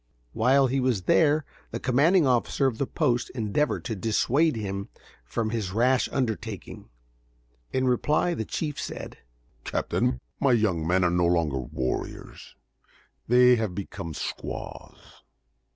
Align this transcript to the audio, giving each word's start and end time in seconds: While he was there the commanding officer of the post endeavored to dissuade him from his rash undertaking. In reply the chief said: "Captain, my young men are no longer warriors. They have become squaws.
While 0.33 0.65
he 0.65 0.79
was 0.79 1.03
there 1.03 1.45
the 1.69 1.79
commanding 1.79 2.25
officer 2.25 2.65
of 2.65 2.79
the 2.79 2.87
post 2.87 3.29
endeavored 3.35 3.85
to 3.85 3.95
dissuade 3.95 4.55
him 4.55 4.89
from 5.23 5.51
his 5.51 5.73
rash 5.73 6.09
undertaking. 6.11 6.89
In 7.71 7.87
reply 7.87 8.33
the 8.33 8.43
chief 8.43 8.81
said: 8.81 9.19
"Captain, 9.63 10.19
my 10.39 10.53
young 10.53 10.87
men 10.87 11.03
are 11.03 11.11
no 11.11 11.27
longer 11.27 11.59
warriors. 11.59 12.55
They 13.27 13.57
have 13.57 13.75
become 13.75 14.15
squaws. 14.15 15.21